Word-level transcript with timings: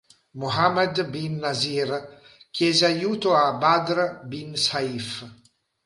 Mohammed 0.39 0.95
bin 1.13 1.33
Nasir 1.43 1.89
chiese 2.53 2.85
aiuto 2.87 3.35
a 3.35 3.51
Badr 3.59 3.99
bin 4.27 4.55
Sayf. 4.55 5.23